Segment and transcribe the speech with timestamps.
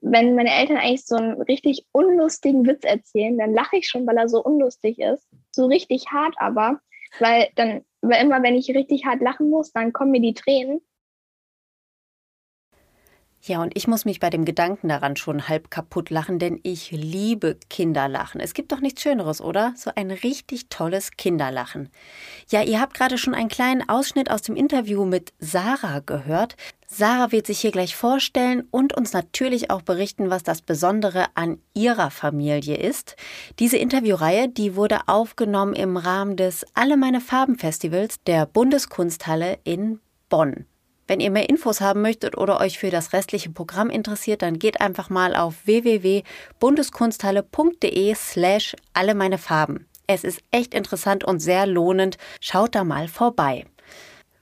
[0.00, 4.16] wenn meine Eltern eigentlich so einen richtig unlustigen Witz erzählen, dann lache ich schon, weil
[4.16, 5.28] er so unlustig ist.
[5.50, 6.80] So richtig hart aber,
[7.18, 10.80] weil dann, weil immer wenn ich richtig hart lachen muss, dann kommen mir die Tränen.
[13.42, 16.90] Ja, und ich muss mich bei dem Gedanken daran schon halb kaputt lachen, denn ich
[16.90, 18.38] liebe Kinderlachen.
[18.38, 19.72] Es gibt doch nichts Schöneres, oder?
[19.76, 21.88] So ein richtig tolles Kinderlachen.
[22.50, 26.56] Ja, ihr habt gerade schon einen kleinen Ausschnitt aus dem Interview mit Sarah gehört.
[26.92, 31.60] Sarah wird sich hier gleich vorstellen und uns natürlich auch berichten, was das Besondere an
[31.72, 33.14] ihrer Familie ist.
[33.60, 40.00] Diese Interviewreihe, die wurde aufgenommen im Rahmen des Alle meine Farben Festivals der Bundeskunsthalle in
[40.28, 40.66] Bonn.
[41.06, 44.80] Wenn ihr mehr Infos haben möchtet oder euch für das restliche Programm interessiert, dann geht
[44.80, 49.86] einfach mal auf www.bundeskunsthalle.de slash alle meine Farben.
[50.08, 52.18] Es ist echt interessant und sehr lohnend.
[52.40, 53.64] Schaut da mal vorbei.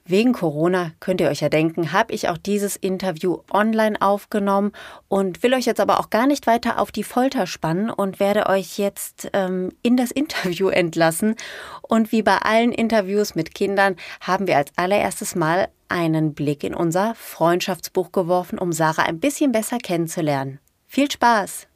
[0.08, 4.72] Wegen Corona, könnt ihr euch ja denken, habe ich auch dieses Interview online aufgenommen
[5.08, 8.46] und will euch jetzt aber auch gar nicht weiter auf die Folter spannen und werde
[8.46, 11.37] euch jetzt ähm, in das Interview entlassen.
[11.82, 16.74] Und wie bei allen Interviews mit Kindern haben wir als allererstes Mal einen Blick in
[16.74, 20.59] unser Freundschaftsbuch geworfen, um Sarah ein bisschen besser kennenzulernen.
[20.87, 21.66] Viel Spaß!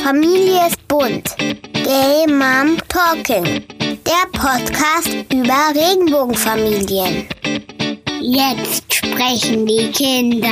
[0.00, 1.36] Familie ist bunt.
[1.36, 3.83] Gay Mom Talking.
[4.06, 7.26] Der Podcast über Regenbogenfamilien.
[8.20, 10.48] Jetzt sprechen die Kinder.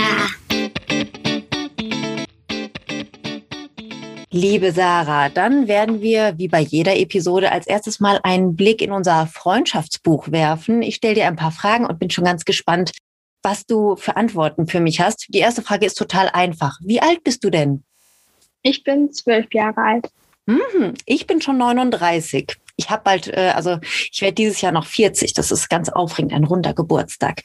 [4.30, 8.90] Liebe Sarah, dann werden wir wie bei jeder Episode als erstes mal einen Blick in
[8.90, 10.80] unser Freundschaftsbuch werfen.
[10.80, 12.92] Ich stelle dir ein paar Fragen und bin schon ganz gespannt,
[13.42, 15.26] was du für Antworten für mich hast.
[15.28, 16.78] Die erste Frage ist total einfach.
[16.82, 17.84] Wie alt bist du denn?
[18.62, 20.08] Ich bin zwölf Jahre alt.
[20.46, 22.56] Mhm, ich bin schon 39.
[22.76, 23.78] Ich habe bald, äh, also
[24.10, 25.34] ich werde dieses Jahr noch 40.
[25.34, 27.42] Das ist ganz aufregend, ein runder Geburtstag.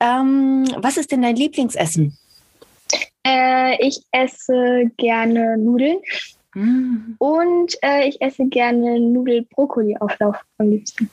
[0.00, 2.18] Ähm, was ist denn dein Lieblingsessen?
[3.26, 5.98] Äh, ich esse gerne Nudeln.
[6.56, 7.16] Mm.
[7.18, 11.10] Und äh, ich esse gerne Nudel-Brokkoli-Auflauf am liebsten.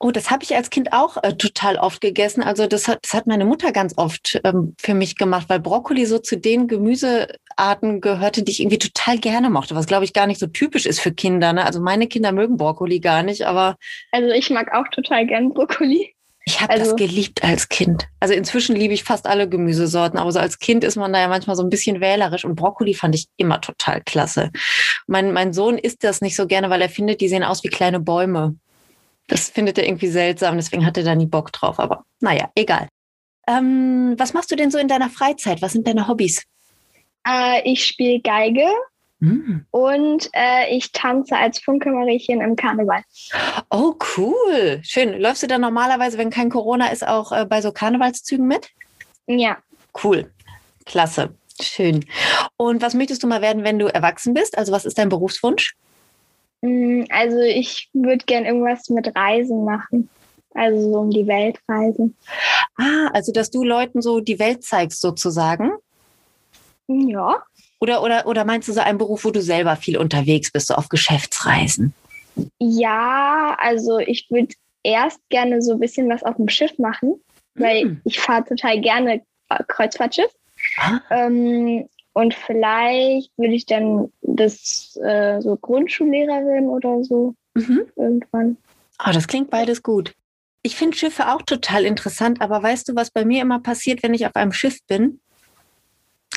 [0.00, 2.42] Oh, das habe ich als Kind auch äh, total oft gegessen.
[2.42, 6.04] Also das hat, das hat meine Mutter ganz oft ähm, für mich gemacht, weil Brokkoli
[6.04, 10.26] so zu den Gemüsearten gehörte, die ich irgendwie total gerne mochte, was glaube ich gar
[10.26, 11.52] nicht so typisch ist für Kinder.
[11.52, 11.64] Ne?
[11.64, 13.76] Also meine Kinder mögen Brokkoli gar nicht, aber...
[14.10, 16.12] Also ich mag auch total gern Brokkoli.
[16.44, 18.08] Ich habe also, das geliebt als Kind.
[18.18, 21.28] Also inzwischen liebe ich fast alle Gemüsesorten, aber so als Kind ist man da ja
[21.28, 24.50] manchmal so ein bisschen wählerisch und Brokkoli fand ich immer total klasse.
[25.06, 27.68] Mein, mein Sohn isst das nicht so gerne, weil er findet, die sehen aus wie
[27.68, 28.56] kleine Bäume.
[29.28, 31.78] Das findet er irgendwie seltsam, deswegen hat er da nie Bock drauf.
[31.78, 32.88] Aber naja, egal.
[33.46, 35.62] Ähm, was machst du denn so in deiner Freizeit?
[35.62, 36.42] Was sind deine Hobbys?
[37.26, 38.66] Äh, ich spiele Geige
[39.22, 39.64] Mhm.
[39.70, 43.04] Und äh, ich tanze als Funke-Mariechen im Karneval.
[43.70, 44.80] Oh, cool.
[44.82, 45.16] Schön.
[45.20, 48.70] Läufst du dann normalerweise, wenn kein Corona ist, auch äh, bei so Karnevalszügen mit?
[49.28, 49.58] Ja.
[50.02, 50.32] Cool.
[50.86, 51.36] Klasse.
[51.60, 52.04] Schön.
[52.56, 54.58] Und was möchtest du mal werden, wenn du erwachsen bist?
[54.58, 55.76] Also, was ist dein Berufswunsch?
[56.62, 60.10] Mm, also, ich würde gern irgendwas mit Reisen machen.
[60.52, 62.16] Also, so um die Welt reisen.
[62.76, 65.70] Ah, also, dass du Leuten so die Welt zeigst, sozusagen?
[66.88, 67.44] Ja.
[67.82, 70.74] Oder, oder, oder meinst du so einen Beruf, wo du selber viel unterwegs bist, so
[70.74, 71.92] auf Geschäftsreisen?
[72.60, 74.54] Ja, also ich würde
[74.84, 77.20] erst gerne so ein bisschen was auf dem Schiff machen,
[77.56, 78.00] weil hm.
[78.04, 79.22] ich fahre total gerne
[79.66, 80.30] Kreuzfahrtschiff.
[80.76, 81.00] Ah.
[81.10, 87.82] Ähm, und vielleicht würde ich dann das äh, so Grundschullehrerin oder so mhm.
[87.96, 88.58] irgendwann.
[89.04, 90.14] Oh, das klingt beides gut.
[90.62, 94.14] Ich finde Schiffe auch total interessant, aber weißt du, was bei mir immer passiert, wenn
[94.14, 95.18] ich auf einem Schiff bin?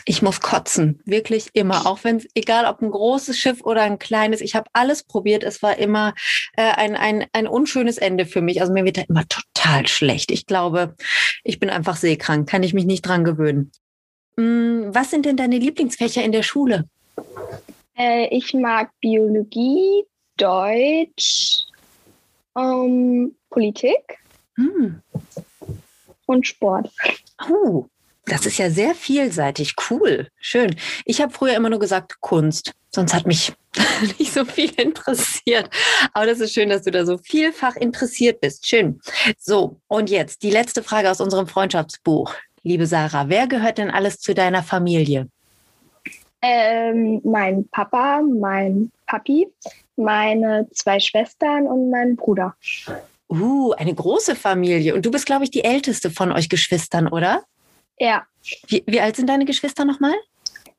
[0.08, 1.88] Ich muss kotzen, wirklich immer.
[1.88, 5.44] Auch wenn es, egal ob ein großes Schiff oder ein kleines, ich habe alles probiert.
[5.44, 6.14] Es war immer
[6.56, 8.62] äh, ein, ein, ein unschönes Ende für mich.
[8.62, 10.30] Also mir wird da immer total schlecht.
[10.30, 10.96] Ich glaube,
[11.44, 13.72] ich bin einfach seekrank, kann ich mich nicht dran gewöhnen.
[14.38, 16.88] Hm, was sind denn deine Lieblingsfächer in der Schule?
[17.98, 20.04] Äh, ich mag Biologie,
[20.38, 21.66] Deutsch,
[22.56, 24.20] ähm, Politik
[24.56, 25.02] hm.
[26.28, 26.92] und Sport.
[27.50, 27.88] Oh,
[28.26, 30.76] das ist ja sehr vielseitig, cool, schön.
[31.06, 33.54] Ich habe früher immer nur gesagt Kunst, sonst hat mich
[34.20, 35.70] nicht so viel interessiert.
[36.14, 38.68] Aber das ist schön, dass du da so vielfach interessiert bist.
[38.68, 39.00] Schön.
[39.38, 42.34] So, und jetzt die letzte Frage aus unserem Freundschaftsbuch.
[42.64, 45.30] Liebe Sarah, wer gehört denn alles zu deiner Familie?
[46.42, 49.48] Ähm, mein Papa, mein Papi,
[49.96, 52.56] meine zwei Schwestern und mein Bruder.
[53.30, 54.96] Uh, eine große Familie.
[54.96, 57.44] Und du bist, glaube ich, die älteste von euch Geschwistern, oder?
[58.00, 58.26] Ja.
[58.68, 60.16] Wie, wie alt sind deine Geschwister nochmal?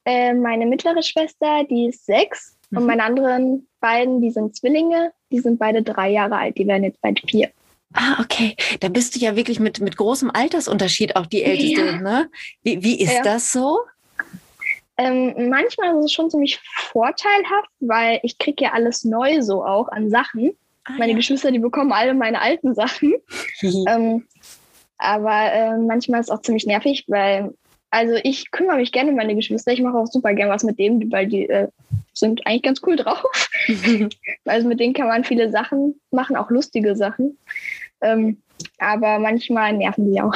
[0.04, 2.56] Äh, meine mittlere Schwester, die ist sechs.
[2.70, 2.78] Mhm.
[2.78, 6.58] Und meine anderen beiden, die sind Zwillinge, die sind beide drei Jahre alt.
[6.58, 7.50] Die werden jetzt bald vier.
[7.94, 8.56] Ah, okay.
[8.80, 12.00] Da bist du ja wirklich mit, mit großem Altersunterschied auch die Älteste, ja.
[12.00, 12.30] ne?
[12.62, 13.22] Wie, wie ist ja.
[13.22, 13.80] das so?
[14.98, 19.88] Ähm, manchmal ist es schon ziemlich vorteilhaft, weil ich kriege ja alles neu so auch
[19.88, 20.52] an Sachen.
[20.84, 21.16] Ah, meine ja.
[21.16, 23.14] Geschwister, die bekommen alle meine alten Sachen.
[23.62, 24.26] ähm,
[24.98, 27.54] aber äh, manchmal ist es auch ziemlich nervig, weil,
[27.90, 29.72] also ich kümmere mich gerne um meine Geschwister.
[29.72, 31.68] Ich mache auch super gerne was mit denen, weil die äh,
[32.12, 33.50] sind eigentlich ganz cool drauf.
[34.44, 37.38] also mit denen kann man viele Sachen machen, auch lustige Sachen.
[38.00, 38.42] Ähm,
[38.78, 40.34] aber manchmal nerven die auch.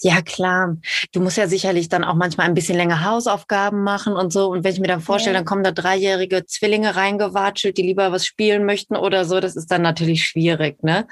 [0.00, 0.76] Ja, klar.
[1.12, 4.48] Du musst ja sicherlich dann auch manchmal ein bisschen länger Hausaufgaben machen und so.
[4.48, 5.40] Und wenn ich mir dann vorstelle, ja.
[5.40, 9.70] dann kommen da dreijährige Zwillinge reingewatschelt, die lieber was spielen möchten oder so, das ist
[9.70, 11.06] dann natürlich schwierig, ne?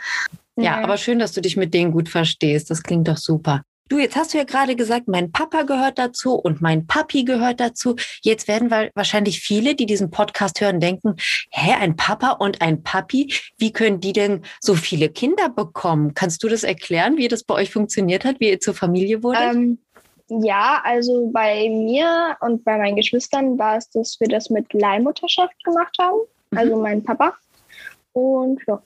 [0.56, 2.70] Ja, aber schön, dass du dich mit denen gut verstehst.
[2.70, 3.62] Das klingt doch super.
[3.88, 7.60] Du, jetzt hast du ja gerade gesagt, mein Papa gehört dazu und mein Papi gehört
[7.60, 7.96] dazu.
[8.22, 11.16] Jetzt werden wahrscheinlich viele, die diesen Podcast hören, denken,
[11.50, 16.14] hä, ein Papa und ein Papi, wie können die denn so viele Kinder bekommen?
[16.14, 19.43] Kannst du das erklären, wie das bei euch funktioniert hat, wie ihr zur Familie wurdet?
[19.43, 19.78] Ähm,
[20.28, 25.62] ja, also bei mir und bei meinen Geschwistern war es, dass wir das mit Leihmutterschaft
[25.64, 26.20] gemacht haben.
[26.50, 26.58] Mhm.
[26.58, 27.34] Also mein Papa.
[28.14, 28.82] Und ja.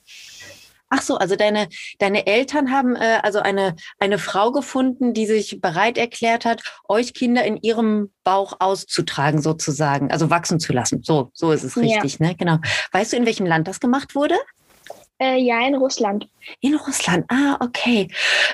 [0.89, 1.67] Ach so, also deine,
[1.99, 7.13] deine Eltern haben äh, also eine, eine Frau gefunden, die sich bereit erklärt hat, euch
[7.13, 11.01] Kinder in ihrem Bauch auszutragen, sozusagen, also wachsen zu lassen.
[11.03, 12.27] So, so ist es richtig, ja.
[12.27, 12.35] ne?
[12.35, 12.57] Genau.
[12.91, 14.35] Weißt du, in welchem Land das gemacht wurde?
[15.19, 16.29] Äh, ja, in Russland.
[16.61, 18.07] In Russland, ah, okay.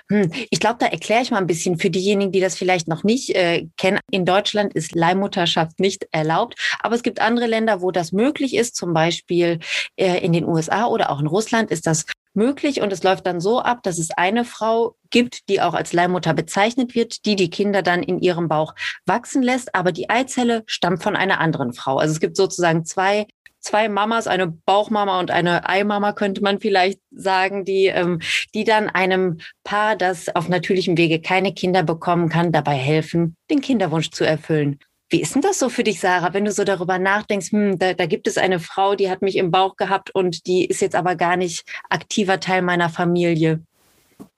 [0.09, 0.31] Hm.
[0.49, 3.35] Ich glaube, da erkläre ich mal ein bisschen für diejenigen, die das vielleicht noch nicht
[3.35, 3.99] äh, kennen.
[4.11, 8.77] In Deutschland ist Leihmutterschaft nicht erlaubt, aber es gibt andere Länder, wo das möglich ist.
[8.77, 9.59] Zum Beispiel
[9.97, 13.39] äh, in den USA oder auch in Russland ist das möglich und es läuft dann
[13.39, 17.49] so ab, dass es eine Frau gibt, die auch als Leihmutter bezeichnet wird, die die
[17.49, 18.73] Kinder dann in ihrem Bauch
[19.05, 21.97] wachsen lässt, aber die Eizelle stammt von einer anderen Frau.
[21.97, 23.27] Also es gibt sozusagen zwei
[23.63, 28.19] zwei Mamas, eine Bauchmama und eine Eimama, könnte man vielleicht sagen, die, ähm,
[28.53, 33.61] die dann einem Paar, das auf natürlichem Wege keine Kinder bekommen kann, dabei helfen, den
[33.61, 34.79] Kinderwunsch zu erfüllen.
[35.09, 37.93] Wie ist denn das so für dich, Sarah, wenn du so darüber nachdenkst, hm, da,
[37.93, 40.95] da gibt es eine Frau, die hat mich im Bauch gehabt und die ist jetzt
[40.95, 43.61] aber gar nicht aktiver Teil meiner Familie?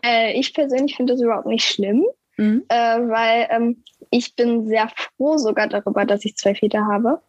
[0.04, 2.06] Äh, ich persönlich finde das überhaupt nicht schlimm,
[2.38, 2.64] mhm.
[2.68, 7.22] äh, weil ähm, ich bin sehr froh sogar darüber, dass ich zwei Väter habe,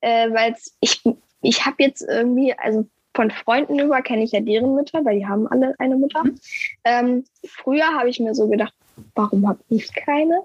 [0.00, 1.02] äh, weil ich,
[1.42, 5.26] ich habe jetzt irgendwie, also von Freunden über kenne ich ja deren Mütter, weil die
[5.26, 6.24] haben alle eine Mutter.
[6.24, 6.40] Mhm.
[6.84, 8.74] Ähm, früher habe ich mir so gedacht,
[9.14, 10.42] warum habe ich keine?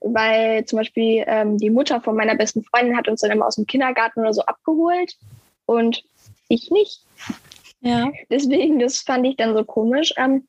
[0.00, 3.56] Weil zum Beispiel ähm, die Mutter von meiner besten Freundin hat uns dann immer aus
[3.56, 5.16] dem Kindergarten oder so abgeholt
[5.66, 6.02] und
[6.48, 7.04] ich nicht.
[7.80, 8.10] Ja.
[8.30, 10.12] Deswegen, das fand ich dann so komisch.
[10.16, 10.46] Ähm,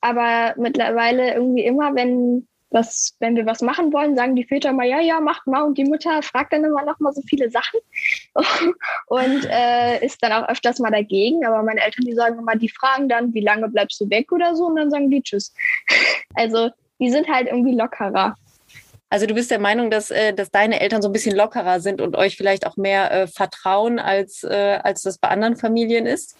[0.00, 4.86] aber mittlerweile irgendwie immer, wenn was, wenn wir was machen wollen, sagen die Väter mal,
[4.86, 5.62] ja, ja, macht mal.
[5.62, 7.80] Und die Mutter fragt dann immer noch mal so viele Sachen
[9.06, 11.46] und äh, ist dann auch öfters mal dagegen.
[11.46, 14.56] Aber meine Eltern, die sagen immer, die fragen dann, wie lange bleibst du weg oder
[14.56, 15.54] so, und dann sagen die Tschüss.
[16.36, 16.70] Also
[17.04, 18.34] die sind halt irgendwie lockerer.
[19.10, 22.00] Also du bist der Meinung, dass, äh, dass deine Eltern so ein bisschen lockerer sind
[22.00, 26.36] und euch vielleicht auch mehr äh, vertrauen, als, äh, als das bei anderen Familien ist?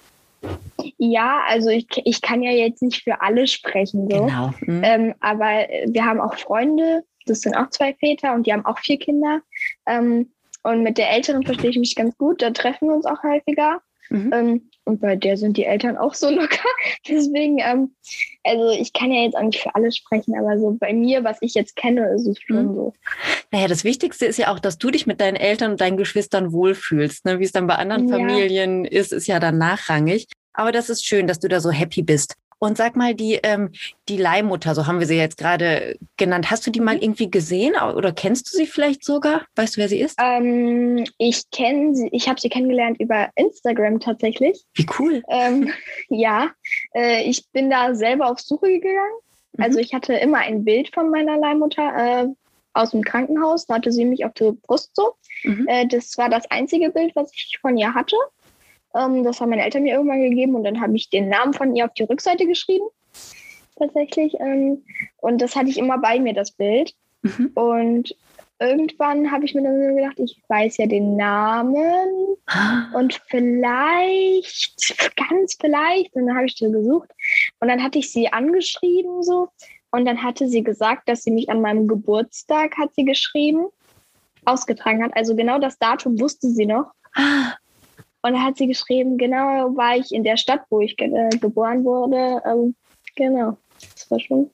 [0.99, 4.09] Ja, also ich, ich kann ja jetzt nicht für alle sprechen.
[4.11, 4.25] So.
[4.25, 4.53] Genau.
[4.61, 4.83] Mhm.
[4.83, 8.79] Ähm, aber wir haben auch Freunde, das sind auch zwei Väter und die haben auch
[8.79, 9.41] vier Kinder.
[9.87, 10.33] Ähm,
[10.63, 13.81] und mit der Älteren verstehe ich mich ganz gut, da treffen wir uns auch häufiger.
[14.09, 14.31] Mhm.
[14.33, 16.69] Ähm, und bei der sind die Eltern auch so locker.
[17.09, 17.95] Deswegen, ähm,
[18.45, 21.39] also ich kann ja jetzt auch nicht für alle sprechen, aber so bei mir, was
[21.41, 22.75] ich jetzt kenne, ist es schon mhm.
[22.75, 22.93] so.
[23.51, 26.53] Naja, das Wichtigste ist ja auch, dass du dich mit deinen Eltern und deinen Geschwistern
[26.53, 27.25] wohlfühlst.
[27.25, 27.39] Ne?
[27.41, 28.17] Wie es dann bei anderen ja.
[28.17, 30.27] Familien ist, ist ja dann nachrangig.
[30.53, 32.37] Aber das ist schön, dass du da so happy bist.
[32.59, 33.71] Und sag mal, die, ähm,
[34.09, 37.03] die Leihmutter, so haben wir sie jetzt gerade genannt, hast du die mal mhm.
[37.03, 39.43] irgendwie gesehen oder kennst du sie vielleicht sogar?
[39.57, 40.19] Weißt du, wer sie ist?
[40.21, 44.65] Ähm, ich kenne sie, ich habe sie kennengelernt über Instagram tatsächlich.
[44.75, 45.23] Wie cool.
[45.29, 45.73] Ähm,
[46.09, 46.51] ja,
[46.95, 48.97] äh, ich bin da selber auf Suche gegangen.
[49.53, 49.65] Mhm.
[49.65, 52.27] Also ich hatte immer ein Bild von meiner Leihmutter äh,
[52.73, 53.67] aus dem Krankenhaus.
[53.67, 55.15] Da hatte sie mich auf der Brust so.
[55.45, 55.67] Mhm.
[55.69, 58.17] Äh, das war das einzige Bild, was ich von ihr hatte.
[58.95, 61.75] Ähm, das haben meine Eltern mir irgendwann gegeben und dann habe ich den Namen von
[61.75, 62.87] ihr auf die Rückseite geschrieben.
[63.77, 64.35] Tatsächlich.
[64.41, 64.85] Ähm,
[65.19, 66.95] und das hatte ich immer bei mir, das Bild.
[67.23, 67.51] Mhm.
[67.55, 68.17] Und
[68.61, 72.37] irgendwann habe ich mir dann gedacht, ich weiß ja den Namen
[72.95, 77.11] und vielleicht, ganz vielleicht, und dann habe ich sie gesucht
[77.61, 79.49] und dann hatte ich sie angeschrieben so
[79.91, 83.67] und dann hatte sie gesagt, dass sie mich an meinem Geburtstag, hat sie geschrieben,
[84.45, 85.17] ausgetragen hat.
[85.17, 86.93] Also genau das Datum wusste sie noch.
[88.25, 91.29] Und da hat sie geschrieben, genau war ich in der Stadt, wo ich ge äh,
[91.37, 92.41] geboren wurde.
[92.47, 92.75] Ähm,
[93.15, 94.51] genau, das war schon.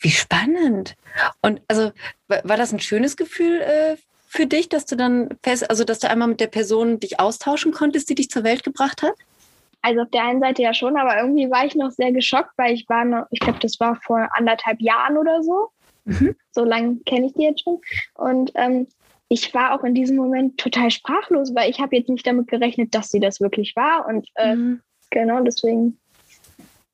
[0.00, 0.96] Wie spannend.
[1.40, 1.92] Und also
[2.26, 6.10] war das ein schönes Gefühl äh, für dich, dass du dann fest, also dass du
[6.10, 9.14] einmal mit der Person dich austauschen konntest, die dich zur Welt gebracht hat?
[9.82, 12.74] Also auf der einen Seite ja schon, aber irgendwie war ich noch sehr geschockt, weil
[12.74, 15.68] ich war noch, ich glaube, das war vor anderthalb Jahren oder so.
[16.06, 16.34] Mhm.
[16.50, 17.80] So lange kenne ich die jetzt schon.
[18.14, 18.88] Und ähm,
[19.32, 22.94] ich war auch in diesem Moment total sprachlos, weil ich habe jetzt nicht damit gerechnet,
[22.94, 24.06] dass sie das wirklich war.
[24.06, 24.82] Und äh, mhm.
[25.10, 25.98] genau deswegen.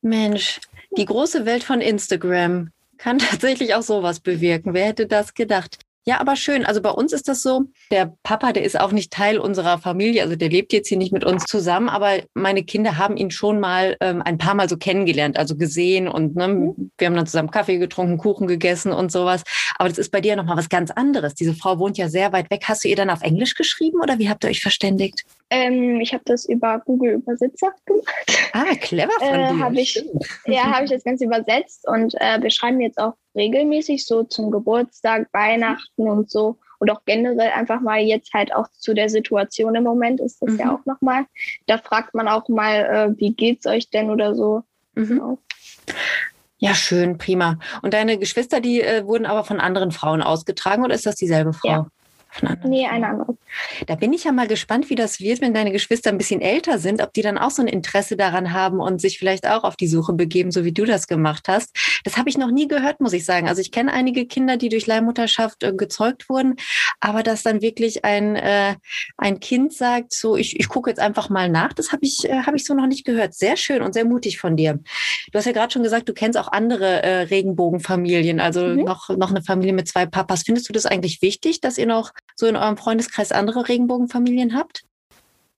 [0.02, 0.60] Mensch,
[0.96, 4.72] die große Welt von Instagram kann tatsächlich auch sowas bewirken.
[4.72, 5.78] Wer hätte das gedacht?
[6.08, 6.64] Ja, aber schön.
[6.64, 10.22] Also bei uns ist das so, der Papa, der ist auch nicht Teil unserer Familie,
[10.22, 13.60] also der lebt jetzt hier nicht mit uns zusammen, aber meine Kinder haben ihn schon
[13.60, 16.90] mal ähm, ein paar Mal so kennengelernt, also gesehen und ne, mhm.
[16.96, 19.42] wir haben dann zusammen Kaffee getrunken, Kuchen gegessen und sowas.
[19.76, 21.34] Aber das ist bei dir nochmal was ganz anderes.
[21.34, 22.62] Diese Frau wohnt ja sehr weit weg.
[22.64, 25.26] Hast du ihr dann auf Englisch geschrieben oder wie habt ihr euch verständigt?
[25.50, 28.50] Ähm, ich habe das über Google Übersetzer gemacht.
[28.54, 29.58] Ah, clever von äh, dir.
[29.58, 30.02] Hab ich,
[30.46, 34.50] ja, habe ich das Ganze übersetzt und äh, wir schreiben jetzt auch regelmäßig so zum
[34.50, 36.58] Geburtstag, Weihnachten und so.
[36.80, 40.52] Und auch generell einfach mal jetzt halt auch zu der Situation im Moment ist das
[40.52, 40.58] mhm.
[40.58, 41.24] ja auch nochmal.
[41.66, 44.62] Da fragt man auch mal, äh, wie geht's euch denn oder so.
[44.94, 45.08] Mhm.
[45.08, 45.38] Genau.
[46.58, 47.58] Ja, schön, prima.
[47.82, 51.52] Und deine Geschwister, die äh, wurden aber von anderen Frauen ausgetragen oder ist das dieselbe
[51.52, 51.68] Frau?
[51.68, 51.86] Ja.
[52.64, 53.36] Nee, eine andere.
[53.86, 56.78] Da bin ich ja mal gespannt, wie das wird, wenn deine Geschwister ein bisschen älter
[56.78, 59.76] sind, ob die dann auch so ein Interesse daran haben und sich vielleicht auch auf
[59.76, 61.74] die Suche begeben, so wie du das gemacht hast.
[62.04, 63.48] Das habe ich noch nie gehört, muss ich sagen.
[63.48, 66.56] Also ich kenne einige Kinder, die durch Leihmutterschaft äh, gezeugt wurden,
[67.00, 68.76] aber dass dann wirklich ein, äh,
[69.16, 72.42] ein Kind sagt, so ich, ich gucke jetzt einfach mal nach, das habe ich, äh,
[72.42, 73.34] hab ich so noch nicht gehört.
[73.34, 74.78] Sehr schön und sehr mutig von dir.
[75.32, 78.84] Du hast ja gerade schon gesagt, du kennst auch andere äh, Regenbogenfamilien, also mhm.
[78.84, 80.42] noch, noch eine Familie mit zwei Papas.
[80.44, 84.84] Findest du das eigentlich wichtig, dass ihr noch so in eurem Freundeskreis andere Regenbogenfamilien habt?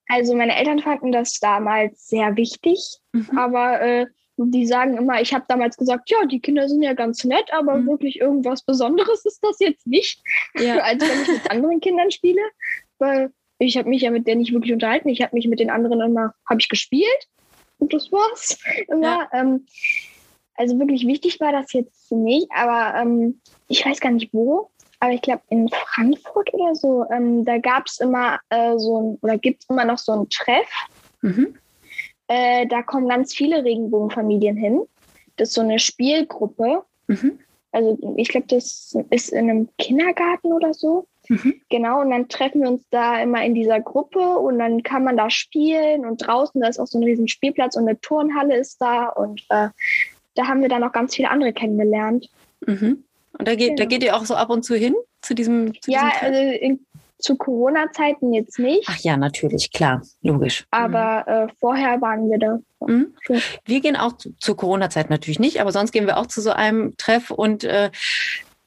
[0.09, 3.39] Also meine Eltern fanden das damals sehr wichtig, mhm.
[3.39, 4.07] aber äh,
[4.37, 7.77] die sagen immer, ich habe damals gesagt, ja, die Kinder sind ja ganz nett, aber
[7.77, 7.87] mhm.
[7.87, 10.23] wirklich irgendwas Besonderes ist das jetzt nicht,
[10.55, 10.79] ja.
[10.79, 12.41] als wenn ich mit anderen Kindern spiele,
[12.99, 15.11] weil ich habe mich ja mit denen nicht wirklich unterhalten.
[15.11, 17.29] Ich habe mich mit den anderen immer, habe ich gespielt
[17.79, 18.59] und das war's
[18.89, 19.03] immer.
[19.03, 19.29] Ja.
[19.35, 19.67] Ähm,
[20.55, 24.70] also wirklich wichtig war das jetzt nicht, aber ähm, ich weiß gar nicht wo
[25.01, 29.19] aber ich glaube in Frankfurt oder so, ähm, da gab es immer äh, so ein,
[29.23, 30.69] oder gibt es immer noch so ein Treff.
[31.23, 31.55] Mhm.
[32.29, 34.83] Äh, da kommen ganz viele Regenbogenfamilien hin.
[35.37, 36.85] Das ist so eine Spielgruppe.
[37.09, 37.39] Mhm.
[37.73, 41.07] Also ich glaube, das ist in einem Kindergarten oder so.
[41.29, 41.55] Mhm.
[41.71, 45.17] Genau, und dann treffen wir uns da immer in dieser Gruppe und dann kann man
[45.17, 48.83] da spielen und draußen, da ist auch so ein riesen Spielplatz und eine Turnhalle ist
[48.83, 49.69] da und äh,
[50.35, 52.29] da haben wir dann auch ganz viele andere kennengelernt.
[52.67, 53.05] Mhm.
[53.39, 53.77] Und da geht, ja.
[53.77, 55.73] da geht ihr auch so ab und zu hin zu diesem.
[55.81, 56.87] Zu ja, diesem also in,
[57.19, 58.87] zu Corona-Zeiten jetzt nicht.
[58.89, 60.67] Ach ja, natürlich, klar, logisch.
[60.71, 61.49] Aber mhm.
[61.49, 62.59] äh, vorher waren wir da.
[62.87, 63.15] Mhm.
[63.65, 66.51] Wir gehen auch zu, zu Corona-Zeit natürlich nicht, aber sonst gehen wir auch zu so
[66.51, 67.91] einem Treff und äh,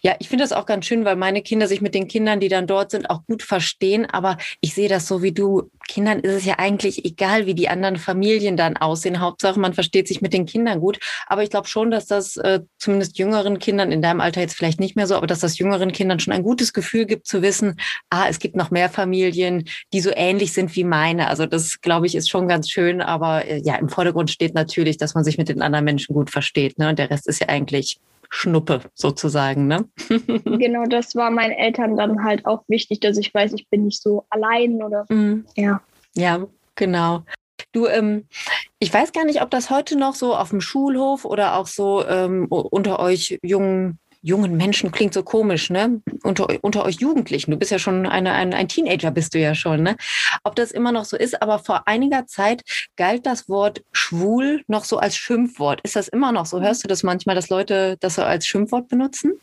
[0.06, 2.50] ja, ich finde das auch ganz schön, weil meine Kinder sich mit den Kindern, die
[2.50, 4.06] dann dort sind, auch gut verstehen.
[4.06, 5.70] Aber ich sehe das so wie du.
[5.88, 9.22] Kindern ist es ja eigentlich egal, wie die anderen Familien dann aussehen.
[9.22, 11.00] Hauptsache, man versteht sich mit den Kindern gut.
[11.28, 14.82] Aber ich glaube schon, dass das äh, zumindest jüngeren Kindern, in deinem Alter jetzt vielleicht
[14.82, 17.80] nicht mehr so, aber dass das jüngeren Kindern schon ein gutes Gefühl gibt zu wissen,
[18.10, 21.30] ah, es gibt noch mehr Familien, die so ähnlich sind wie meine.
[21.30, 23.02] Also das, glaube ich, ist schon ganz schön.
[23.02, 26.30] Aber äh, ja, im Vordergrund steht natürlich, dass man sich mit den anderen Menschen gut
[26.30, 26.78] versteht.
[26.78, 26.90] Ne?
[26.90, 28.00] Und der Rest ist ja eigentlich
[28.36, 29.88] Schnuppe sozusagen, ne?
[30.46, 34.02] genau, das war meinen Eltern dann halt auch wichtig, dass ich weiß, ich bin nicht
[34.02, 35.46] so allein oder mhm.
[35.56, 35.82] ja.
[36.16, 37.24] Ja, genau.
[37.74, 38.28] Du, ähm,
[38.80, 42.04] ich weiß gar nicht, ob das heute noch so auf dem Schulhof oder auch so
[42.08, 46.02] ähm, unter euch jungen jungen Menschen klingt so komisch, ne?
[46.24, 47.52] Unter, unter euch Jugendlichen.
[47.52, 49.98] Du bist ja schon eine, ein, ein Teenager, bist du ja schon, ne?
[50.44, 52.64] Ob das immer noch so ist, aber vor einiger Zeit
[52.96, 55.82] galt das Wort schwul noch so als Schimpfwort.
[55.82, 56.62] Ist das immer noch so?
[56.62, 59.34] Hörst du das manchmal, dass Leute das so als Schimpfwort benutzen?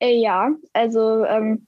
[0.00, 1.66] Äh, ja, also ähm,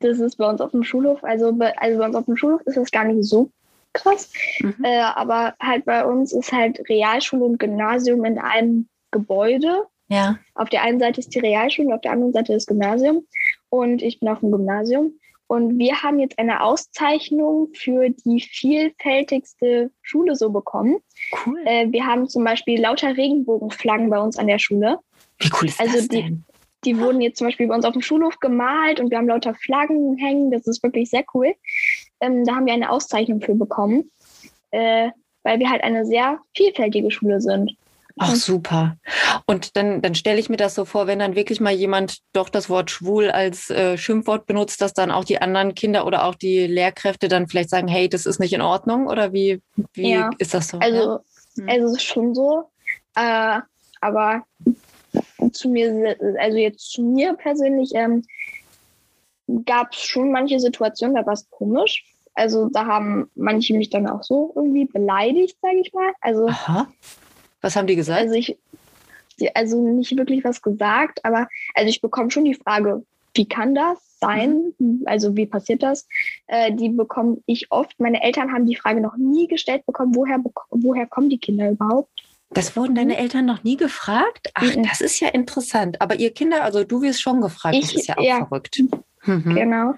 [0.00, 2.60] das ist bei uns auf dem Schulhof, also bei, also bei uns auf dem Schulhof
[2.66, 3.50] ist das gar nicht so
[3.92, 4.32] krass.
[4.60, 4.74] Mhm.
[4.82, 9.86] Äh, aber halt bei uns ist halt Realschule und Gymnasium in einem Gebäude.
[10.12, 10.38] Ja.
[10.54, 13.26] Auf der einen Seite ist die Realschule, auf der anderen Seite das Gymnasium.
[13.70, 15.14] Und ich bin auf dem Gymnasium.
[15.46, 20.98] Und wir haben jetzt eine Auszeichnung für die vielfältigste Schule so bekommen.
[21.46, 21.60] Cool.
[21.64, 24.98] Äh, wir haben zum Beispiel lauter Regenbogenflaggen bei uns an der Schule.
[25.38, 26.44] Wie cool ist also das denn?
[26.84, 29.28] Die, die wurden jetzt zum Beispiel bei uns auf dem Schulhof gemalt und wir haben
[29.28, 30.50] lauter Flaggen hängen.
[30.50, 31.54] Das ist wirklich sehr cool.
[32.20, 34.10] Ähm, da haben wir eine Auszeichnung für bekommen,
[34.70, 35.10] äh,
[35.42, 37.76] weil wir halt eine sehr vielfältige Schule sind.
[38.18, 38.96] Ach, super.
[39.46, 42.48] Und dann, dann stelle ich mir das so vor, wenn dann wirklich mal jemand doch
[42.48, 46.34] das Wort schwul als äh, Schimpfwort benutzt, dass dann auch die anderen Kinder oder auch
[46.34, 49.62] die Lehrkräfte dann vielleicht sagen, hey, das ist nicht in Ordnung oder wie,
[49.94, 50.30] wie ja.
[50.38, 50.78] ist das so?
[50.78, 51.20] Also,
[51.56, 51.66] ja?
[51.66, 52.70] also es ist schon so,
[53.14, 53.60] äh,
[54.00, 54.44] aber
[55.52, 58.22] zu mir, also jetzt zu mir persönlich, ähm,
[59.64, 62.04] gab es schon manche Situationen, da war es komisch.
[62.34, 66.12] Also da haben manche mich dann auch so irgendwie beleidigt, sage ich mal.
[66.20, 66.88] Also Aha.
[67.62, 68.20] Was haben die gesagt?
[68.20, 68.58] Also ich,
[69.54, 73.04] also nicht wirklich was gesagt, aber also ich bekomme schon die Frage,
[73.34, 74.74] wie kann das sein?
[75.06, 76.06] Also wie passiert das?
[76.46, 77.98] Äh, die bekomme ich oft.
[77.98, 80.38] Meine Eltern haben die Frage noch nie gestellt bekommen, woher,
[80.70, 82.10] woher kommen die Kinder überhaupt?
[82.50, 84.50] Das wurden deine Eltern noch nie gefragt?
[84.54, 84.82] Ach, mhm.
[84.82, 86.00] das ist ja interessant.
[86.02, 88.46] Aber ihr Kinder, also du wirst schon gefragt, ich, das ist ja auch ja.
[88.46, 88.82] verrückt.
[89.24, 89.54] Mhm.
[89.54, 89.94] Genau.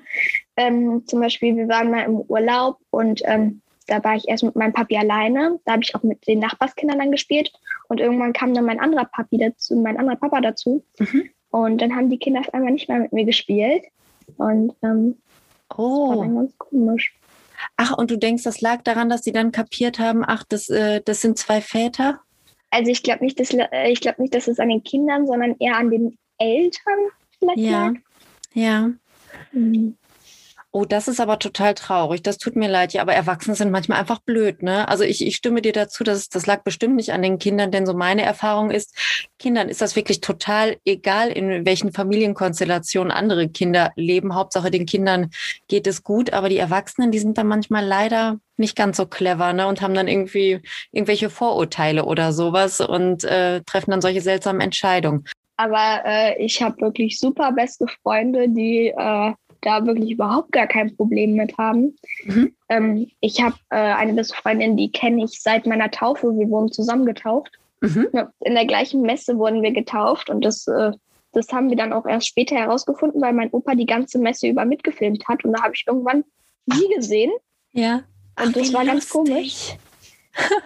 [0.56, 4.56] Ähm, zum Beispiel, wir waren mal im Urlaub und ähm, da war ich erst mit
[4.56, 5.60] meinem Papi alleine.
[5.64, 7.52] Da habe ich auch mit den Nachbarskindern dann gespielt.
[7.88, 10.84] Und irgendwann kam dann mein anderer Papi dazu, mein anderer Papa dazu.
[10.98, 11.30] Mhm.
[11.50, 13.84] Und dann haben die Kinder auf einmal nicht mehr mit mir gespielt.
[14.38, 15.16] Und ähm,
[15.76, 16.08] oh.
[16.08, 17.14] das war dann ganz komisch.
[17.76, 21.00] Ach, und du denkst, das lag daran, dass sie dann kapiert haben, ach, das, äh,
[21.04, 22.20] das sind zwei Väter?
[22.70, 25.54] Also ich glaube nicht, dass äh, ich glaube nicht, dass es an den Kindern, sondern
[25.60, 26.98] eher an den Eltern
[27.38, 27.86] vielleicht ja.
[27.86, 27.94] lag.
[28.52, 28.90] Ja.
[29.52, 29.96] Mhm.
[30.76, 32.20] Oh, das ist aber total traurig.
[32.24, 32.94] Das tut mir leid.
[32.94, 34.88] Ja, aber Erwachsene sind manchmal einfach blöd, ne?
[34.88, 37.86] Also ich, ich stimme dir dazu, dass das lag bestimmt nicht an den Kindern, denn
[37.86, 38.92] so meine Erfahrung ist,
[39.38, 44.34] Kindern ist das wirklich total egal, in welchen Familienkonstellationen andere Kinder leben.
[44.34, 45.30] Hauptsache den Kindern
[45.68, 49.52] geht es gut, aber die Erwachsenen, die sind dann manchmal leider nicht ganz so clever,
[49.52, 49.68] ne?
[49.68, 55.24] Und haben dann irgendwie irgendwelche Vorurteile oder sowas und äh, treffen dann solche seltsamen Entscheidungen.
[55.56, 60.94] Aber äh, ich habe wirklich super beste Freunde, die äh, da wirklich überhaupt gar kein
[60.96, 61.96] Problem mit haben.
[62.24, 62.54] Mhm.
[62.68, 66.36] Ähm, ich habe äh, eine beste Freundin, die kenne ich seit meiner Taufe.
[66.36, 67.52] Wir wurden zusammen getauft.
[67.80, 68.08] Mhm.
[68.40, 70.92] In der gleichen Messe wurden wir getauft und das, äh,
[71.32, 74.64] das haben wir dann auch erst später herausgefunden, weil mein Opa die ganze Messe über
[74.64, 76.24] mitgefilmt hat und da habe ich irgendwann
[76.66, 77.32] sie gesehen.
[77.72, 77.96] Ja.
[78.40, 79.74] Und Ach, das war ganz komisch.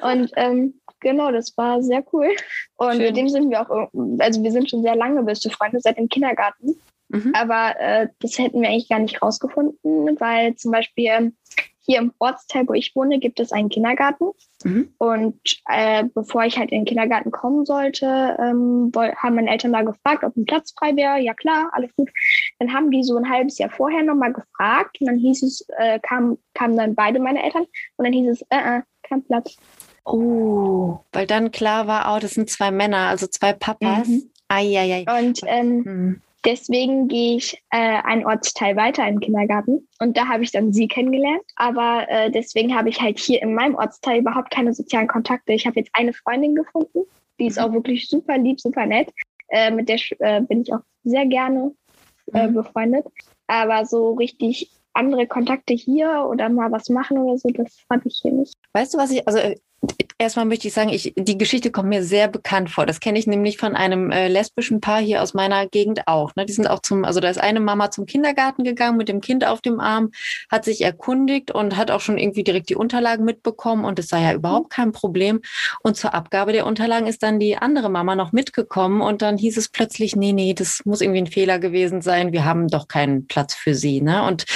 [0.03, 2.29] und ähm, genau, das war sehr cool.
[2.77, 3.03] Und Schön.
[3.03, 6.09] mit dem sind wir auch, also wir sind schon sehr lange beste Freunde, seit dem
[6.09, 6.77] Kindergarten.
[7.09, 7.33] Mhm.
[7.35, 11.33] Aber äh, das hätten wir eigentlich gar nicht rausgefunden, weil zum Beispiel
[11.89, 14.27] hier im Ortsteil, wo ich wohne, gibt es einen Kindergarten.
[14.63, 14.93] Mhm.
[14.99, 18.05] Und äh, bevor ich halt in den Kindergarten kommen sollte,
[18.39, 21.19] ähm, haben meine Eltern da gefragt, ob ein Platz frei wäre.
[21.19, 22.11] Ja klar, alles gut.
[22.59, 25.99] Dann haben die so ein halbes Jahr vorher nochmal gefragt und dann hieß es, äh,
[26.01, 27.65] kamen kam dann beide meine Eltern
[27.97, 29.57] und dann hieß es, äh, äh, kein Platz.
[30.05, 34.09] Oh, weil dann klar war, oh, das sind zwei Männer, also zwei Papas.
[34.09, 34.31] Mhm.
[34.49, 36.23] Ai, Und ähm, mhm.
[36.49, 40.73] Deswegen gehe ich äh, einen Ortsteil weiter in den Kindergarten und da habe ich dann
[40.73, 41.43] sie kennengelernt.
[41.57, 45.53] Aber äh, deswegen habe ich halt hier in meinem Ortsteil überhaupt keine sozialen Kontakte.
[45.53, 47.01] Ich habe jetzt eine Freundin gefunden,
[47.39, 47.65] die ist mhm.
[47.65, 49.13] auch wirklich super lieb, super nett.
[49.49, 51.75] Äh, mit der äh, bin ich auch sehr gerne
[52.33, 52.55] äh, mhm.
[52.55, 53.05] befreundet.
[53.47, 58.21] Aber so richtig andere Kontakte hier oder mal was machen oder so, das habe ich
[58.23, 58.55] hier nicht.
[58.73, 59.39] Weißt du, was ich, also
[60.21, 62.87] Erstmal möchte ich sagen, ich, die Geschichte kommt mir sehr bekannt vor.
[62.87, 66.35] Das kenne ich nämlich von einem äh, lesbischen Paar hier aus meiner Gegend auch.
[66.35, 66.45] Ne?
[66.45, 69.47] Die sind auch zum, also da ist eine Mama zum Kindergarten gegangen mit dem Kind
[69.47, 70.11] auf dem Arm,
[70.51, 74.23] hat sich erkundigt und hat auch schon irgendwie direkt die Unterlagen mitbekommen und es sei
[74.23, 75.41] ja überhaupt kein Problem.
[75.85, 79.57] Und zur Abgabe der Unterlagen ist dann die andere Mama noch mitgekommen und dann hieß
[79.57, 82.33] es plötzlich, nee, nee, das muss irgendwie ein Fehler gewesen sein.
[82.33, 84.01] Wir haben doch keinen Platz für sie.
[84.01, 84.25] Ne?
[84.25, 84.47] Und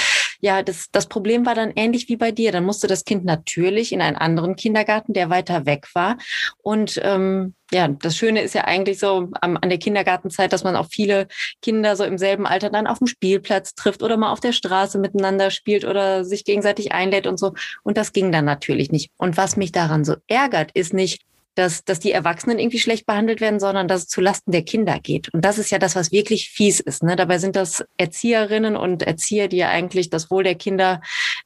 [0.43, 2.51] ja, das, das Problem war dann ähnlich wie bei dir.
[2.51, 6.17] Dann musste das Kind natürlich in einen anderen Kindergarten, der weiter weg war.
[6.61, 10.75] Und ähm, ja, das Schöne ist ja eigentlich so am, an der Kindergartenzeit, dass man
[10.75, 11.29] auch viele
[11.61, 14.99] Kinder so im selben Alter dann auf dem Spielplatz trifft oder mal auf der Straße
[14.99, 17.53] miteinander spielt oder sich gegenseitig einlädt und so.
[17.83, 19.11] Und das ging dann natürlich nicht.
[19.15, 21.21] Und was mich daran so ärgert, ist nicht,
[21.55, 25.33] dass, dass die Erwachsenen irgendwie schlecht behandelt werden, sondern dass es zulasten der Kinder geht.
[25.33, 27.03] Und das ist ja das, was wirklich fies ist.
[27.03, 27.15] Ne?
[27.15, 31.01] Dabei sind das Erzieherinnen und Erzieher, die ja eigentlich das Wohl der Kinder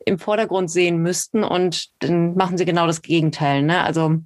[0.05, 1.43] im Vordergrund sehen müssten.
[1.43, 3.63] Und dann machen sie genau das Gegenteil.
[3.63, 3.83] Ne?
[3.83, 4.17] Also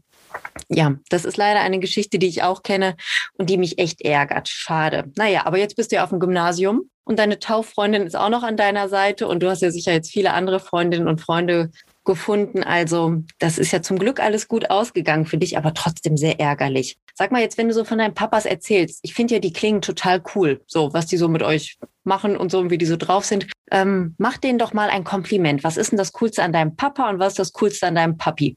[0.70, 2.96] ja, das ist leider eine Geschichte, die ich auch kenne
[3.38, 4.48] und die mich echt ärgert.
[4.48, 5.12] Schade.
[5.18, 8.44] Naja, aber jetzt bist du ja auf dem Gymnasium und deine Tauffreundin ist auch noch
[8.44, 11.72] an deiner Seite und du hast ja sicher jetzt viele andere Freundinnen und Freunde
[12.04, 12.64] gefunden.
[12.64, 16.98] Also das ist ja zum Glück alles gut ausgegangen für dich, aber trotzdem sehr ärgerlich.
[17.14, 19.82] Sag mal jetzt, wenn du so von deinen Papas erzählst, ich finde ja, die klingen
[19.82, 22.98] total cool, so was die so mit euch machen und so und wie die so
[22.98, 23.48] drauf sind.
[23.72, 25.64] Ähm, mach denen doch mal ein Kompliment.
[25.64, 28.18] Was ist denn das Coolste an deinem Papa und was ist das Coolste an deinem
[28.18, 28.56] Papi?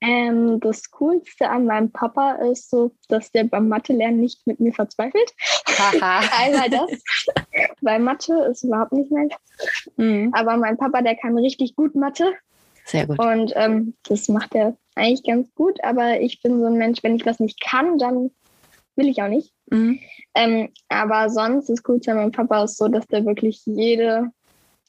[0.00, 4.72] Ähm, das Coolste an meinem Papa ist so, dass der beim Mathe-Lernen nicht mit mir
[4.72, 5.32] verzweifelt.
[6.00, 7.02] Einmal das.
[7.80, 9.30] Bei Mathe ist überhaupt nicht mein.
[9.96, 10.32] Mhm.
[10.34, 12.34] Aber mein Papa, der kann richtig gut Mathe.
[12.84, 13.18] Sehr gut.
[13.18, 15.82] Und ähm, das macht er eigentlich ganz gut.
[15.82, 18.30] Aber ich bin so ein Mensch, wenn ich was nicht kann, dann
[18.96, 19.52] will ich auch nicht.
[19.70, 19.98] Mhm.
[20.34, 24.30] Ähm, aber sonst, das Coolste an meinem Papa ist so, dass der wirklich jede,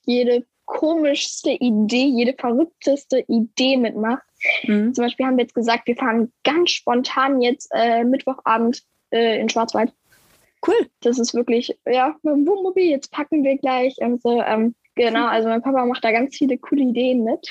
[0.05, 4.21] jede komischste Idee, jede verrückteste Idee mitmacht.
[4.63, 4.93] Mhm.
[4.93, 9.49] Zum Beispiel haben wir jetzt gesagt, wir fahren ganz spontan jetzt äh, Mittwochabend äh, in
[9.49, 9.91] Schwarzwald.
[10.65, 10.87] Cool.
[11.01, 14.41] Das ist wirklich, ja, mit dem Wohnmobil, jetzt packen wir gleich und so.
[14.41, 17.49] Ähm, genau, also mein Papa macht da ganz viele coole Ideen mit.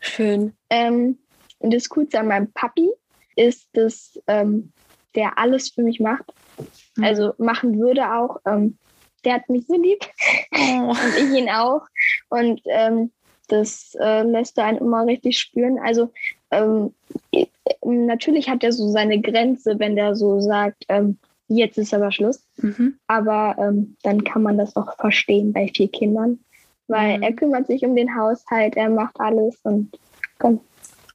[0.00, 0.52] Schön.
[0.70, 1.18] Ähm,
[1.58, 2.90] und das Coolste an meinem Papi
[3.34, 4.72] ist, dass ähm,
[5.14, 6.24] der alles für mich macht.
[6.96, 7.04] Mhm.
[7.04, 8.38] Also machen würde auch.
[8.46, 8.78] Ähm,
[9.24, 10.00] der hat mich so lieb.
[10.54, 10.90] Oh.
[10.90, 11.82] Und ich ihn auch.
[12.28, 13.10] Und ähm,
[13.48, 15.78] das äh, lässt er einen immer richtig spüren.
[15.78, 16.10] Also
[16.50, 16.94] ähm,
[17.82, 22.46] natürlich hat er so seine Grenze, wenn der so sagt, ähm, jetzt ist aber Schluss.
[22.58, 22.98] Mhm.
[23.06, 26.38] Aber ähm, dann kann man das auch verstehen bei vier Kindern,
[26.86, 27.22] weil mhm.
[27.22, 29.98] er kümmert sich um den Haushalt, er macht alles und
[30.38, 30.62] kommt.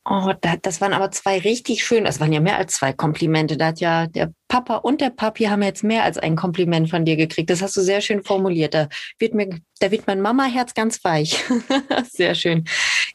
[0.05, 2.03] Oh, das waren aber zwei richtig schön.
[2.03, 3.55] Das waren ja mehr als zwei Komplimente.
[3.55, 7.05] Da hat ja der Papa und der Papi haben jetzt mehr als ein Kompliment von
[7.05, 7.49] dir gekriegt.
[7.49, 8.73] Das hast du sehr schön formuliert.
[8.73, 9.47] Da wird mir,
[9.79, 11.41] da wird mein Mama-Herz ganz weich.
[12.11, 12.65] sehr schön.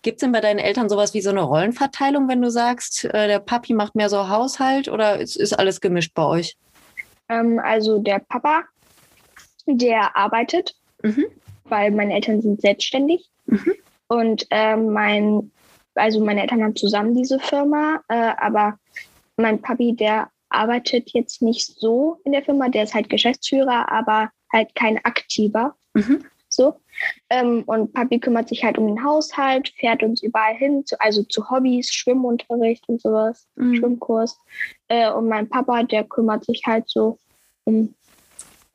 [0.01, 3.29] Gibt es denn bei deinen Eltern sowas wie so eine Rollenverteilung, wenn du sagst, äh,
[3.29, 6.57] der Papi macht mehr so Haushalt oder ist, ist alles gemischt bei euch?
[7.29, 8.63] Ähm, also der Papa,
[9.67, 11.27] der arbeitet, mhm.
[11.65, 13.29] weil meine Eltern sind selbstständig.
[13.45, 13.75] Mhm.
[14.07, 15.51] Und äh, mein
[15.99, 18.79] also meine Eltern haben zusammen diese Firma, äh, aber
[19.37, 24.31] mein Papi, der arbeitet jetzt nicht so in der Firma, der ist halt Geschäftsführer, aber
[24.53, 25.75] halt kein aktiver.
[25.95, 26.25] Mhm.
[26.49, 26.81] So.
[27.31, 31.23] Ähm, und Papi kümmert sich halt um den Haushalt, fährt uns überall hin, zu, also
[31.23, 33.77] zu Hobbys, Schwimmunterricht und sowas, mhm.
[33.77, 34.39] Schwimmkurs.
[34.89, 37.19] Äh, und mein Papa, der kümmert sich halt so
[37.65, 37.95] um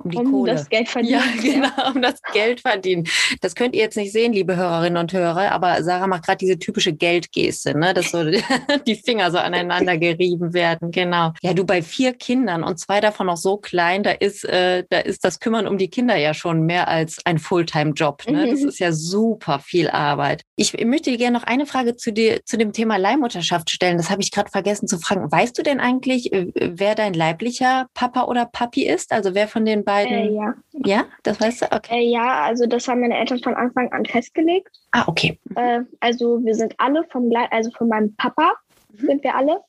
[0.03, 0.53] um die um Kohle.
[0.53, 1.21] das Geld verdienen.
[1.35, 3.07] Ja, genau, um das Geld verdienen.
[3.41, 6.59] Das könnt ihr jetzt nicht sehen, liebe Hörerinnen und Hörer, aber Sarah macht gerade diese
[6.59, 7.93] typische Geldgeste, ne?
[7.93, 8.23] dass so
[8.87, 10.91] die Finger so aneinander gerieben werden.
[10.91, 11.33] Genau.
[11.41, 14.99] Ja, du bei vier Kindern und zwei davon noch so klein, da ist, äh, da
[14.99, 18.23] ist das Kümmern um die Kinder ja schon mehr als ein Fulltime-Job.
[18.27, 18.45] Ne?
[18.45, 18.51] Mhm.
[18.51, 20.43] Das ist ja super viel Arbeit.
[20.55, 23.97] Ich möchte dir gerne noch eine Frage zu dir, zu dem Thema Leihmutterschaft stellen.
[23.97, 25.31] Das habe ich gerade vergessen zu fragen.
[25.31, 29.11] Weißt du denn eigentlich, äh, wer dein leiblicher Papa oder Papi ist?
[29.11, 30.13] Also wer von den beiden beiden?
[30.13, 30.53] Äh, ja.
[30.85, 31.71] Ja, das weißt du?
[31.71, 31.99] Okay.
[31.99, 34.69] Äh, ja, also das haben meine Eltern von Anfang an festgelegt.
[34.91, 35.39] Ah, okay.
[35.49, 35.57] Mhm.
[35.57, 38.53] Äh, also wir sind alle vom, also von meinem Papa
[38.91, 39.05] mhm.
[39.05, 39.61] sind wir alle.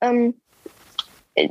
[0.00, 0.34] Ähm,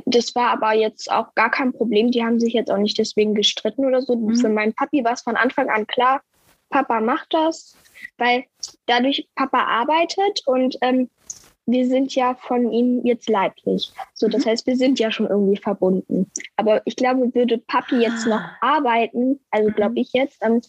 [0.06, 2.10] das war aber jetzt auch gar kein Problem.
[2.10, 4.16] Die haben sich jetzt auch nicht deswegen gestritten oder so.
[4.16, 4.36] Mhm.
[4.36, 6.22] Für meinen Papi war es von Anfang an klar,
[6.70, 7.76] Papa macht das,
[8.16, 8.44] weil
[8.86, 11.10] dadurch Papa arbeitet und ähm,
[11.66, 13.92] wir sind ja von ihm jetzt leiblich.
[14.12, 14.50] So, das mhm.
[14.50, 16.30] heißt, wir sind ja schon irgendwie verbunden.
[16.56, 18.56] Aber ich glaube, würde Papi jetzt noch ah.
[18.60, 19.98] arbeiten, also glaube mhm.
[19.98, 20.60] ich jetzt, dann,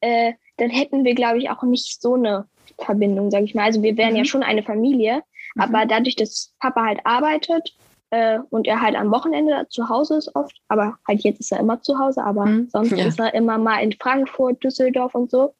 [0.00, 2.46] äh, dann hätten wir, glaube ich, auch nicht so eine
[2.78, 3.64] Verbindung, sage ich mal.
[3.64, 4.18] Also wir wären mhm.
[4.18, 5.22] ja schon eine Familie,
[5.54, 5.62] mhm.
[5.62, 7.74] aber dadurch, dass Papa halt arbeitet
[8.10, 11.58] äh, und er halt am Wochenende zu Hause ist oft, aber halt jetzt ist er
[11.58, 12.68] immer zu Hause, aber mhm.
[12.70, 13.06] sonst ja.
[13.06, 15.54] ist er immer mal in Frankfurt, Düsseldorf und so.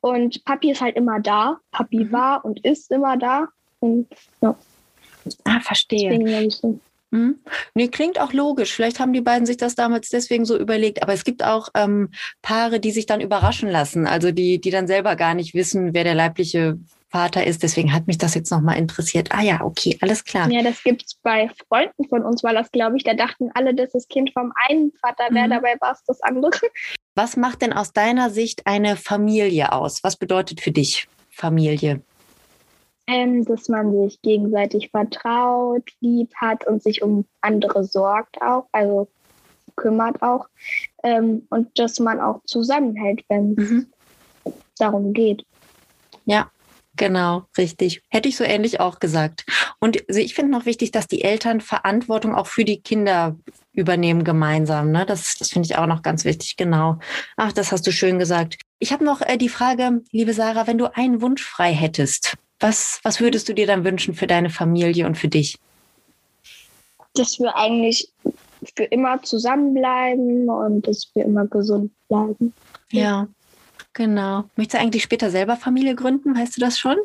[0.00, 1.58] Und Papi ist halt immer da.
[1.70, 2.12] Papi mhm.
[2.12, 3.48] war und ist immer da.
[3.82, 4.06] Und
[4.40, 4.56] ja.
[5.44, 6.50] Ah, verstehe.
[6.50, 6.78] So.
[7.12, 7.38] Hm?
[7.74, 8.72] Nee, klingt auch logisch.
[8.72, 11.02] Vielleicht haben die beiden sich das damals deswegen so überlegt.
[11.02, 14.06] Aber es gibt auch ähm, Paare, die sich dann überraschen lassen.
[14.06, 16.78] Also die, die dann selber gar nicht wissen, wer der leibliche
[17.10, 17.62] Vater ist.
[17.62, 19.30] Deswegen hat mich das jetzt nochmal interessiert.
[19.32, 20.50] Ah ja, okay, alles klar.
[20.50, 23.74] Ja, das gibt es bei Freunden von uns, weil das, glaube ich, da dachten alle,
[23.74, 25.50] dass das Kind vom einen Vater wäre, mhm.
[25.50, 26.58] dabei war es das andere.
[27.14, 30.02] Was macht denn aus deiner Sicht eine Familie aus?
[30.02, 32.00] Was bedeutet für dich Familie?
[33.06, 39.08] Ähm, dass man sich gegenseitig vertraut, lieb hat und sich um andere sorgt auch, also
[39.76, 40.46] kümmert auch.
[41.02, 43.86] Ähm, und dass man auch zusammenhält, wenn es mhm.
[44.78, 45.44] darum geht.
[46.24, 46.50] Ja,
[46.96, 48.02] Genau, richtig.
[48.10, 49.46] Hätte ich so ähnlich auch gesagt.
[49.80, 53.36] Und ich finde noch wichtig, dass die Eltern Verantwortung auch für die Kinder
[53.72, 54.90] übernehmen gemeinsam.
[54.90, 55.06] Ne?
[55.06, 56.56] Das, das finde ich auch noch ganz wichtig.
[56.56, 56.98] Genau.
[57.36, 58.58] Ach, das hast du schön gesagt.
[58.78, 63.00] Ich habe noch äh, die Frage, liebe Sarah, wenn du einen Wunsch frei hättest, was,
[63.02, 65.58] was würdest du dir dann wünschen für deine Familie und für dich?
[67.14, 68.12] Dass wir eigentlich
[68.76, 72.54] für immer zusammenbleiben und dass wir immer gesund bleiben.
[72.90, 73.28] Ja,
[73.92, 74.44] genau.
[74.56, 76.36] Möchtest du eigentlich später selber Familie gründen?
[76.36, 76.96] Weißt du das schon?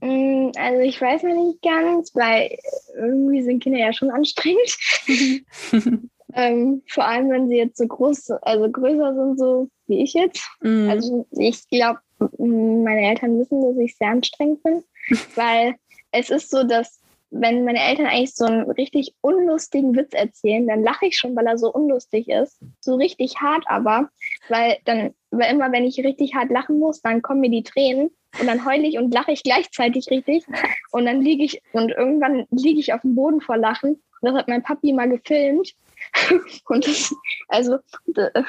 [0.00, 2.56] Mm, also ich weiß noch nicht ganz, weil
[2.94, 4.76] irgendwie sind Kinder ja schon anstrengend.
[6.34, 10.44] ähm, vor allem, wenn sie jetzt so groß, also größer sind, so wie ich jetzt.
[10.60, 10.90] Mm.
[10.90, 14.82] Also ich glaube, meine Eltern wissen, dass ich sehr anstrengend bin,
[15.34, 15.74] weil
[16.12, 17.00] es ist so, dass
[17.30, 21.46] wenn meine Eltern eigentlich so einen richtig unlustigen Witz erzählen, dann lache ich schon, weil
[21.46, 22.58] er so unlustig ist.
[22.80, 24.10] So richtig hart aber,
[24.48, 28.10] weil dann, weil immer wenn ich richtig hart lachen muss, dann kommen mir die Tränen
[28.40, 30.44] und dann heule ich und lache ich gleichzeitig richtig
[30.92, 34.00] und dann liege ich und irgendwann liege ich auf dem Boden vor Lachen.
[34.22, 35.74] das hat mein Papi mal gefilmt
[36.68, 37.14] und das,
[37.48, 37.78] also,
[38.14, 38.42] äh,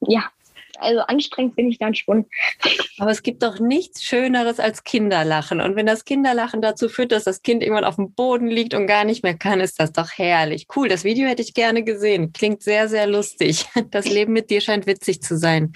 [0.00, 0.24] ja,
[0.78, 2.26] also anstrengend bin ich dann schon.
[2.98, 5.60] Aber es gibt doch nichts Schöneres als Kinderlachen.
[5.60, 8.86] Und wenn das Kinderlachen dazu führt, dass das Kind irgendwann auf dem Boden liegt und
[8.86, 10.66] gar nicht mehr kann, ist das doch herrlich.
[10.74, 12.32] Cool, das Video hätte ich gerne gesehen.
[12.32, 13.66] Klingt sehr, sehr lustig.
[13.90, 15.72] Das Leben mit dir scheint witzig zu sein.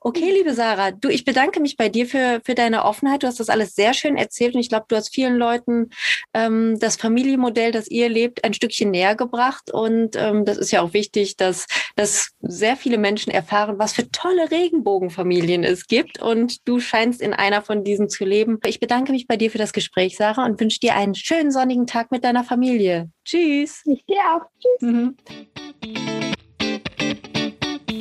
[0.00, 3.22] Okay, liebe Sarah, du, ich bedanke mich bei dir für, für deine Offenheit.
[3.22, 5.90] Du hast das alles sehr schön erzählt und ich glaube, du hast vielen Leuten
[6.34, 9.70] ähm, das Familienmodell, das ihr lebt, ein Stückchen näher gebracht.
[9.70, 14.10] Und ähm, das ist ja auch wichtig, dass, dass sehr viele Menschen erfahren, was für
[14.18, 16.20] tolle Regenbogenfamilien es gibt.
[16.20, 18.58] Und du scheinst in einer von diesen zu leben.
[18.66, 21.86] Ich bedanke mich bei dir für das Gespräch, Sarah, und wünsche dir einen schönen sonnigen
[21.86, 23.10] Tag mit deiner Familie.
[23.24, 23.82] Tschüss.
[23.84, 24.42] Ich dir auch.
[24.60, 24.90] Tschüss.
[24.90, 25.16] Mhm.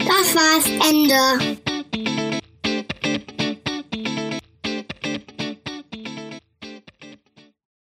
[0.08, 1.58] Das war's Ende.